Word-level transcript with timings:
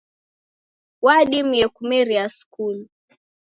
Wadimie 1.05 1.65
kumeria 1.75 2.25
skulu. 2.35 2.83